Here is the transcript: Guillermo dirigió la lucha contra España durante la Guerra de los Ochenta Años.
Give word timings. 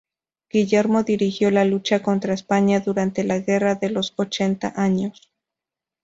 Guillermo 0.49 1.03
dirigió 1.03 1.51
la 1.51 1.63
lucha 1.63 2.01
contra 2.01 2.33
España 2.33 2.79
durante 2.79 3.23
la 3.23 3.37
Guerra 3.37 3.75
de 3.75 3.91
los 3.91 4.15
Ochenta 4.15 4.73
Años. 4.75 5.31